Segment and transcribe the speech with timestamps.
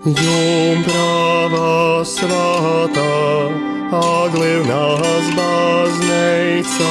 [0.00, 3.52] Jumprava svētā,
[3.92, 6.88] aglivnās baznīca,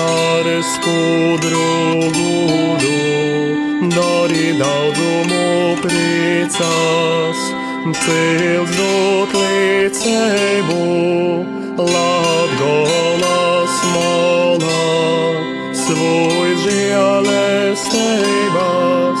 [0.00, 7.36] ar skudru gudu, dori daudzumu priecās,
[8.00, 10.80] cils dot līdzību,
[11.84, 14.88] Latgolas molā,
[15.84, 19.20] svoj žēlestības,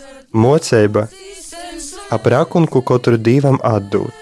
[0.33, 1.07] mocība
[2.11, 4.13] ap rakunku katru divam atdot.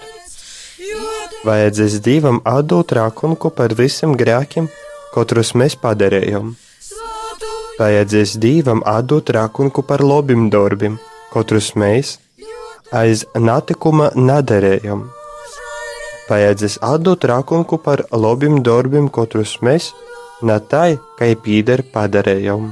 [1.44, 4.68] Vajadzēs divam atdot rakunku par visiem grēkiem,
[5.14, 6.52] katrus mēs padarījām.
[7.80, 10.98] Vajadzēs divam atdot rakunku par labiem darbiem,
[11.32, 12.18] katrus mēs
[12.92, 15.06] aiz natikuma nedarījām.
[16.28, 19.90] Vajadzēs atdot rakunku par labiem darbiem, katrus mēs
[20.42, 22.70] ne tai, kai pīder padarījām.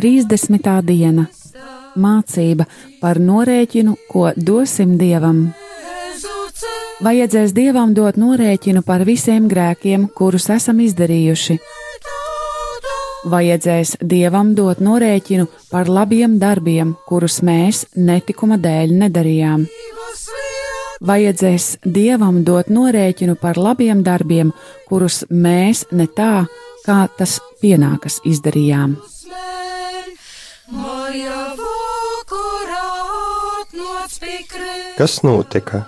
[0.00, 0.80] 30.
[0.80, 1.26] diena-
[2.04, 2.64] mācība
[3.00, 5.50] par norēķinu, ko dosim dievam.
[7.04, 11.58] Vajadzēs dievam dot norēķinu par visiem grēkiem, kurus esam izdarījuši.
[13.28, 19.68] Vajadzēs dievam dot norēķinu par labiem darbiem, kurus mēs netikuma dēļ nedarījām.
[21.00, 24.52] Vajadzēs dievam dot norēķinu par labiem darbiem,
[24.88, 26.46] kurus mēs ne tā,
[26.86, 28.96] kā tas pienākas izdarījām.
[34.98, 35.84] Kas notika?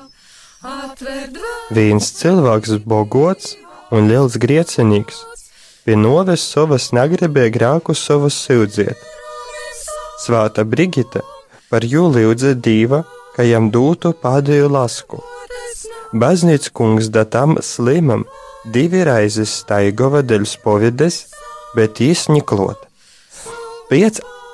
[1.70, 3.56] Viens cilvēks, bogots
[3.92, 5.20] un liels griecinīgs,
[5.84, 8.98] pie noves savas negribēja grākus savas sildziet.
[10.22, 11.22] Svāta Brigita
[11.70, 13.02] par jū lūdza dīva,
[13.36, 15.22] ka jam dūtu pēdējo lasku.
[16.12, 18.27] Baznīca kungs datam slimam
[18.74, 21.24] divi raizes staigova dēļ spovedes,
[21.78, 22.90] bet jis niklot.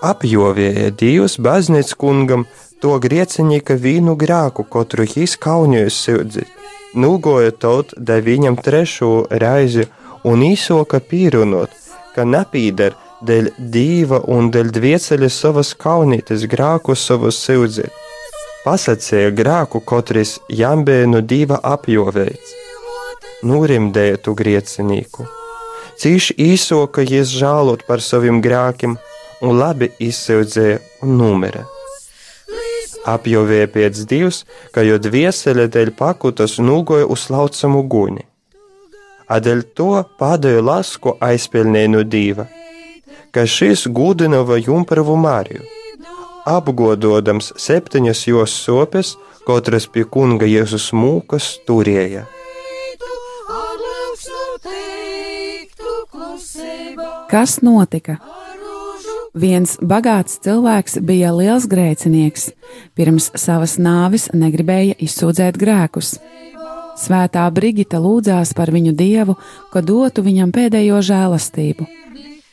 [0.05, 2.45] Apjovēja divus baznīcas kungam
[2.83, 6.45] to griecinīka vīnu grāku, kotru jis kaunējas sirdzi.
[6.95, 9.89] Nūgoja taut da viņam trešo raizi
[10.25, 11.75] un īsoka pīrunot,
[12.15, 12.95] ka napīder
[13.27, 17.91] dēļ dīva un dēļ dvieceļa savas kaunītes grāku savas sirdzi.
[18.65, 22.59] Pasacēja grāku, kotris jambēnu dīva apjovēts
[23.43, 25.27] norimdēja tu griecinīku.
[25.99, 28.97] Cīši īsoka jis žālot par saviem grēkiem,
[29.43, 31.65] un labi izsaudzēja un numera.
[33.09, 34.43] Apjovēja pēc divas,
[34.75, 38.25] ka jo dvieseļa dēļ pakutas nūgoja uz laucamu guņi.
[39.29, 39.91] Adēļ to
[40.21, 42.49] pēdējo lasku aizpelnēja no diva,
[43.33, 45.65] ka šis gudinava jumpravu Mariju.
[46.49, 49.17] Apgododams septiņas jos sopes,
[49.47, 52.25] katras pie kunga Jēzus mūkas turēja.
[57.29, 58.17] Kas notika?
[59.39, 62.49] Viens bagāts cilvēks bija liels grēcinieks.
[62.99, 66.17] Pirms savas nāves negribēja izsūdzēt grēkus.
[66.99, 69.37] Svētā Brigita lūdzās par viņu dievu,
[69.71, 71.87] ka dotu viņam pēdējo žēlastību.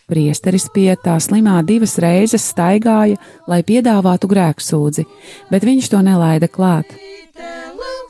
[0.05, 3.17] Priesteris pie tā slimā divas reizes staigāja,
[3.49, 5.07] lai piedāvātu grēksūdzi,
[5.49, 6.91] bet viņš to nelaida klāt.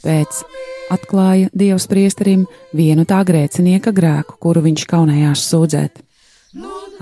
[0.03, 0.41] Pēc
[0.91, 2.43] atklāja Dievs priesterim
[2.75, 6.03] vienu tā grēcinieka grēku, kuru viņš kaunējās sūdzēt.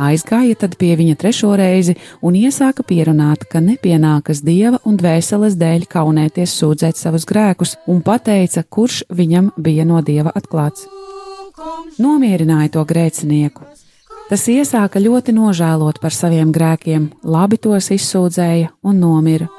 [0.01, 1.93] Aizgāja tad pie viņa trešo reizi
[2.25, 8.63] un iesāka pierunāt, ka nepienākas dieva un dvēseles dēļ kaunēties sūdzēt savus grēkus, un pateica,
[8.63, 10.87] kurš viņam bija no dieva atklāts.
[12.01, 13.67] Nomierināja to grēcinieku.
[14.29, 19.49] Tas iesāka ļoti nožēlot par saviem grēkiem, labi tos izsūdzēja un nomira.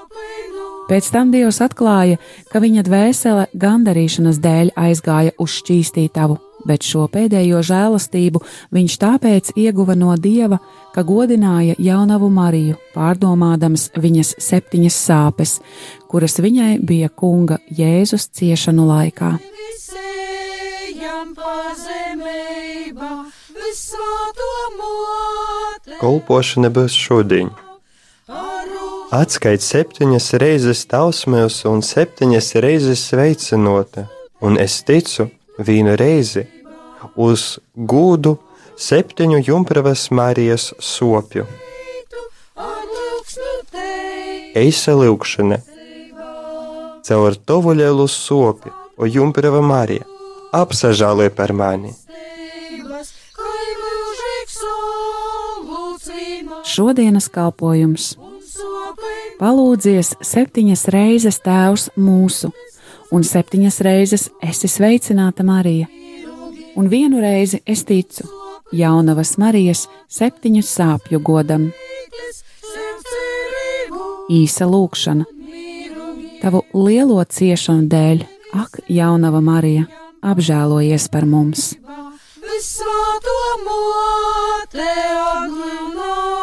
[0.89, 2.19] Pēc tam Dievs atklāja,
[2.51, 6.37] ka viņa dvēsele gandarīšanas dēļ aizgāja uz šķīstītavu
[6.69, 8.43] bet šo pēdējo žēlastību
[8.75, 10.59] viņš tāpēc ieguva no dieva,
[10.95, 15.59] ka godināja jaunavu Mariju, pārdomādams viņas septiņas sāpes,
[16.11, 19.35] kuras viņai bija kunga Jēzus ciešanu laikā.
[26.01, 27.51] Kolpošana būs šodien.
[29.15, 34.09] Atskait septiņas reizes tausmēs un septiņas reizes sveicinota,
[34.43, 35.29] un es ticu,
[35.59, 36.47] vienu reizi
[37.17, 38.37] uz gūdu
[38.77, 41.47] septiņu jumpravas Marijas sopju.
[44.55, 45.59] eisa lūkšana.
[47.05, 50.07] Caur tavu lielu sopi, o jumprava Marija,
[50.55, 51.93] apsažālē par mani.
[56.65, 58.15] Šodienas kalpojums
[59.39, 62.49] palūdzies septiņas reizes Tēvs mūsu,
[63.13, 65.91] un septiņas reizes esi sveicināta Marija,
[66.77, 68.27] un vienu reizi es ticu
[68.73, 71.71] jaunavas Marijas septiņu sāpju godam.
[74.33, 75.35] Īsa lūkšana
[76.45, 78.19] Tavu lielo ciešanu dēļ,
[78.53, 79.87] ak, jaunava Marija,
[80.21, 81.71] apžēlojies par mums!
[82.45, 84.91] Visvēto mote
[85.23, 86.34] aglunā,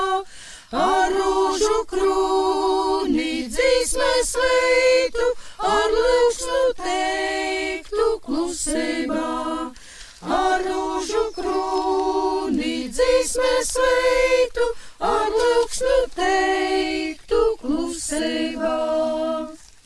[13.51, 14.67] dzīsmēs lītu,
[14.99, 18.77] ar lūksnu teiktu klusībā.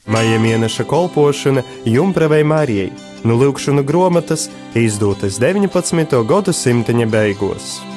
[0.05, 2.91] Maija mēneša kolpošana Jumpravai Marijai
[3.25, 6.21] no lūkšanu grāmatas izdotas 19.
[6.29, 7.94] gadsimta beigās.